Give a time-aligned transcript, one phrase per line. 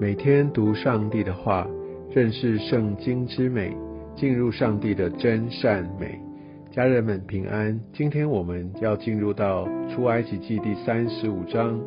[0.00, 1.66] 每天读上帝的话，
[2.14, 3.76] 认识圣经之美，
[4.14, 6.16] 进入上帝的真善美。
[6.70, 7.80] 家人们平安。
[7.92, 11.80] 今天我们要进入到出埃及记第三十五章。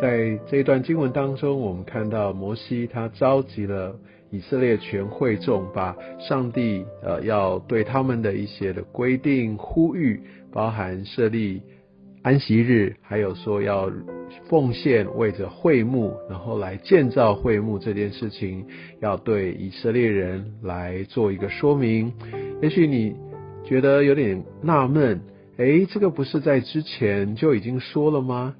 [0.00, 3.94] 在这一段经文当中，我们看到摩西他召集了
[4.30, 10.18] 以色列全会众，把上帝呃要对他们的一些的规定呼吁，
[10.50, 11.60] 包含设立。
[12.22, 13.92] 安息日，还有说要
[14.48, 18.66] 奉献为着会幕，然后来建造会幕这件事情，
[19.00, 22.12] 要对以色列人来做一个说明。
[22.60, 23.14] 也许你
[23.64, 25.20] 觉得有点纳闷，
[25.56, 28.54] 诶，这个不是在之前就已经说了吗？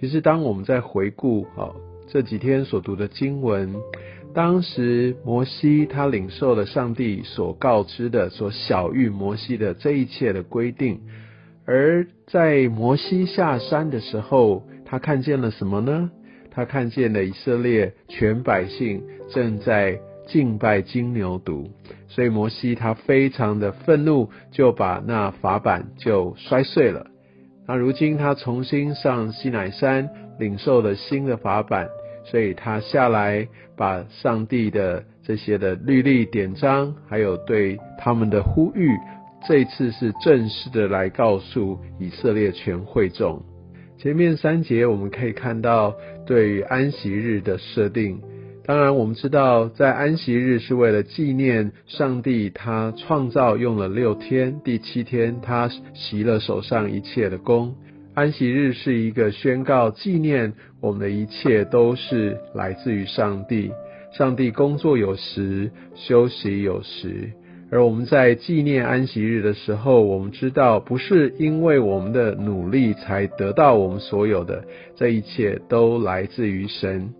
[0.00, 1.72] 其实当我们在回顾啊
[2.08, 3.74] 这几天所读的经文，
[4.34, 11.00] 当时摩西他领受了上帝所告知的、所晓谕摩西的这一切的规定。
[11.64, 16.10] 而在摩西下山的时候，他看见了什么呢？
[16.50, 21.68] 他看见了以色列全百姓正在敬拜金牛犊，
[22.08, 27.06] 所以摩西他非常的愤怒，就把那法板就摔碎了。
[27.68, 31.88] 那如今他重新上西乃山领受了新的法板，
[32.24, 38.88] 所以他下来把上帝的这些的律例典章，还有对他们的呼吁。
[39.46, 43.42] 这次是正式的来告诉以色列全会众。
[43.98, 45.94] 前面三节我们可以看到
[46.26, 48.20] 对于安息日的设定。
[48.64, 57.74] 当然，我们知道在安息日是为了纪念上帝，他创造用了六天，第七天他习了手上一切的功。
[58.14, 63.70] 安息日是一个宣告纪念我们的一切都是来自于上帝。
[64.12, 67.30] 上帝工作有时，休息有时。
[67.68, 74.64] 而我们在纪念安息日的时候，我们知道不是因为我们的努力才得到我们所有的，
[74.94, 77.12] 这一切都来自于神。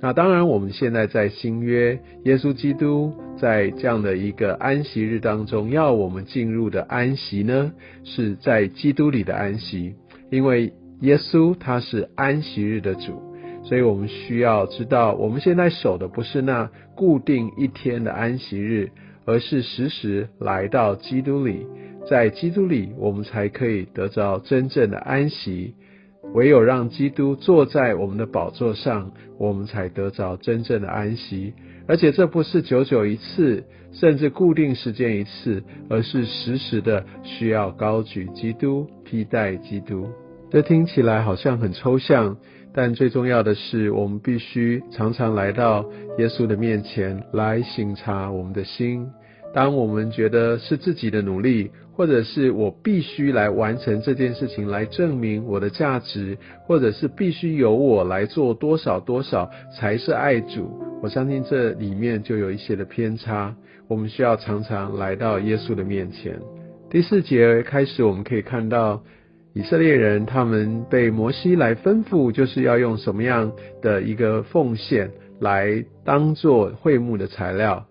[0.00, 7.72] 那当然，我们现在在新约，耶稣基督在这样的一个安息日当中，要我们进入的安息呢，
[8.02, 9.94] 是在基督里的安息，
[10.30, 13.22] 因为耶稣他是安息日的主，
[13.62, 18.90] 所以我们需要知道，我们现在守的不是那固定一天的安息日。
[19.26, 21.66] 而是时时来到基督里，
[22.08, 25.74] 在基督里，我们才可以得着真正的安息。
[26.32, 31.52] 唯有让基督坐在我们的宝座上，我们才得着真正的安息。
[31.86, 40.08] 而且这不是久久一次，甚至固定时间一次，而是时时的需要高举基督，替代基督。
[40.50, 42.36] 这听起来好像很抽象。
[42.76, 49.06] 但最重要的是，我们必须常常来到耶稣的面前来省察我们的心。
[49.54, 56.36] 当我们觉得是自己的努力，或者是我必须来完成这件事情来证明我的价值，
[56.66, 59.48] 或者是必须由我来做多少多少
[59.78, 60.68] 才是爱主，
[61.00, 63.54] 我相信这里面就有一些的偏差。
[63.86, 66.36] 我们需要常常来到耶稣的面前。
[66.90, 69.00] 第四节开始，我们可以看到。
[69.54, 77.86] 以色列人他们被摩西来吩咐，就是要用什么样的一个奉献来当做会幕的材料。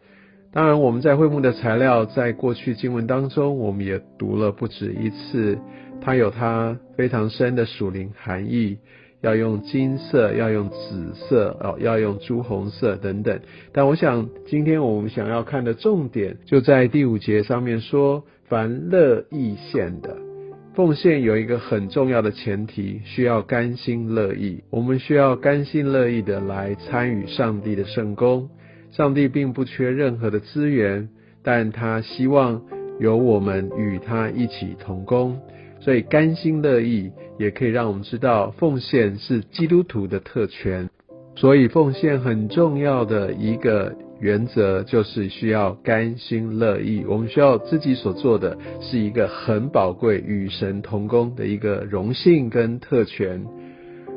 [0.52, 5.58] 当然，我们在会幕的材料，在过去经文当中，我们也读了不止一次，
[6.02, 8.78] 它有它非常深的属灵含义，
[9.22, 13.40] 要用金色，要用紫色，哦，要用朱红色等等。
[13.72, 20.33] 但我想，今天我们想要看的重点，就在第五节上面说，凡乐意献的。
[20.76, 24.64] 奉献有一个很重要的前提，需要甘心乐意。
[24.72, 28.50] 我们需要甘心乐意的来参与上帝的圣功。
[28.92, 31.10] 上帝并不缺任何的资源，
[31.44, 32.62] 但他希望
[33.00, 35.40] 有我们与他一起同工。
[35.80, 40.90] 所以甘心乐意也可以让我们知道，奉献是基督徒的特权。
[41.36, 43.96] 所以奉献很重要的一个。
[44.24, 53.46] 原则就是需要甘心乐意，我们需要自己所做的是一个很宝贵与神同工的一个荣幸跟特权。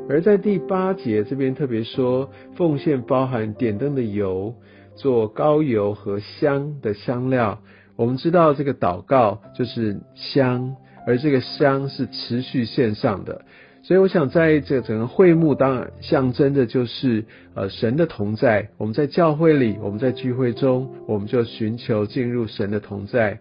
[0.07, 4.55] 而在第八节这边特别说，奉献包含点灯的油，
[4.95, 7.59] 做膏油和香的香料。
[7.97, 13.41] 我们知道这个祷告就是香，而这个香是持续线上的。
[13.87, 17.23] 所以我想，在这整个会幕，当然象征的就是
[17.53, 18.67] 呃神的同在。
[18.77, 23.39] 我们在教会里，我们在聚会中，我们就寻求进入神的同在。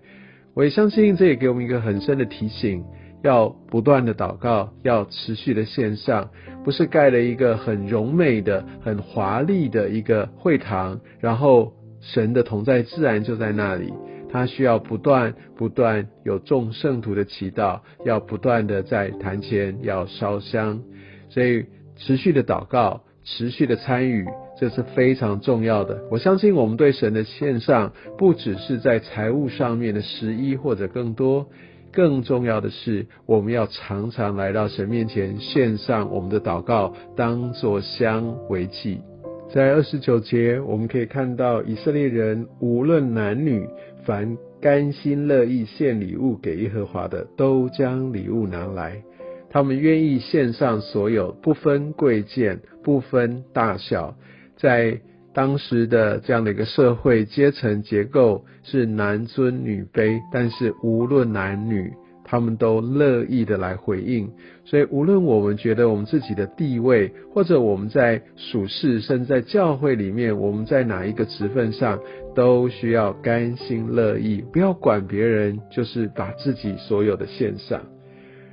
[0.55, 2.85] 我也相信，这也给我们一个很深的提醒：
[3.25, 6.31] 要不断的祷告，要持续的线上，
[6.65, 13.93] 不是盖了一个很柔美的、很华丽的一个会堂，然后神的同在自然就在那里。
[14.31, 20.83] 他需要不断不断有众圣徒的祈祷，要不断的在坛前要烧香，
[21.29, 21.65] 所以
[21.97, 24.27] 持续的祷告，持续的参与，
[24.59, 26.03] 这是非常重要的。
[26.11, 31.47] 我相信我们对神的献上，不只是在财务上面的十一或者更多，
[31.93, 39.01] 更重要的是，我们要常常来到神面前献上我们的祷告，当作香为祭。
[39.49, 43.67] 在二十九节，我们可以看到以色列人无论男女，
[44.07, 49.03] 凡甘心乐意献礼物给耶和华的，都将礼物拿来。
[49.51, 54.17] 他们愿意献上所有，不分贵贱，不分大小。
[54.57, 55.01] 在
[55.35, 61.93] 当时的这样的一个社会阶层结构，是男尊女卑，但是无论男女。
[62.29, 64.29] 他们都乐意的来回应，
[64.65, 72.01] 所以无论我们觉得我们自己的地位，或者我们在属世，甚至在教会里面，我们在哪一个职分上，
[72.35, 77.81] 都需要甘心乐意，不要管别人，就是把自己所有的献上。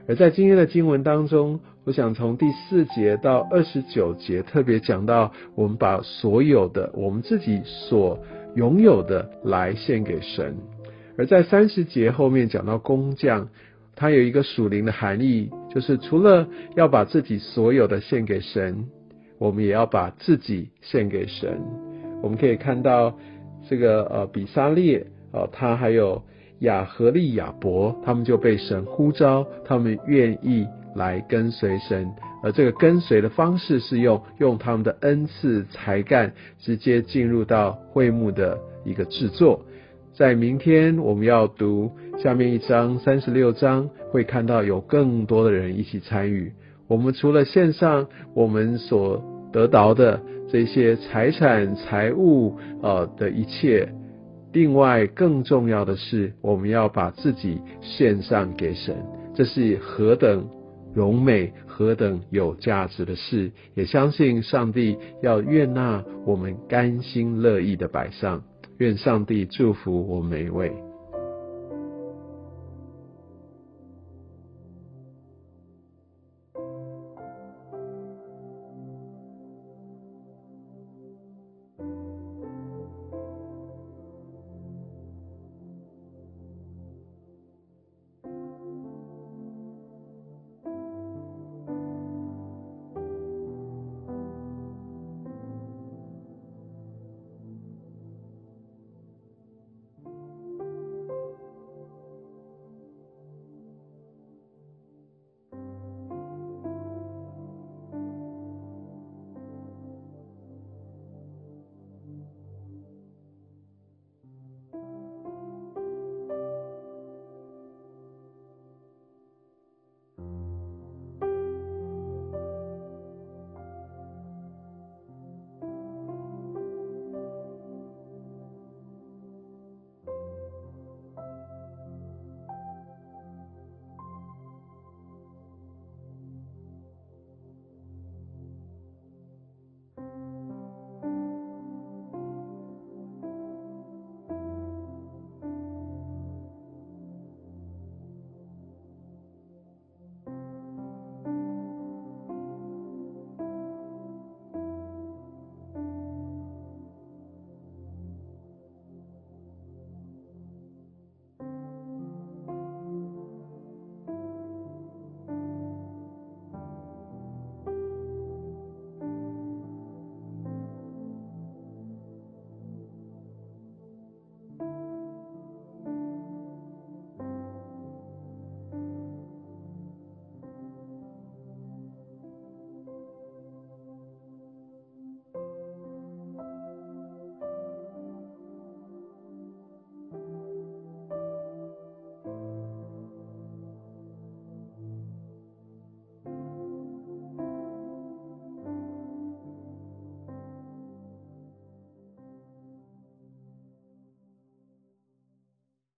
[0.07, 8.19] 而在今天的经文当中，我想从第四节到二十九节，特别讲到我们把所有的我们自己所
[8.55, 10.55] 拥有的来献给神。
[11.17, 13.49] 而在三十节后面讲到工匠，
[13.95, 18.85] 他有一个属灵的含义，就是除了要把自己所有的献给神，
[19.37, 21.61] 我们也要把自己献给神。
[22.21, 23.17] 我们可以看到
[23.69, 26.23] 这个呃比沙列呃他还有
[26.59, 30.65] 亚和利亚伯，他们就被神呼召，他们愿意
[30.95, 32.09] 来跟随神，
[32.41, 39.63] 而这个跟随的方式是用用他们的恩赐才干，直接进入到会幕的一个制作。
[40.15, 46.53] 在明天我们要读下面一章三十六章，会看到有更多的人一起参与。
[46.87, 50.21] 我们除了线上我们所得到的
[50.51, 53.91] 这些财产、财物呃的一切，
[54.51, 58.95] 另外更重要的是，我们要把自己献上给神。
[59.33, 60.47] 这是何等
[60.93, 63.51] 荣美、何等有价值的事！
[63.73, 68.43] 也相信上帝要悦纳我们甘心乐意的摆上。
[68.77, 70.82] 愿上帝祝福我每一位。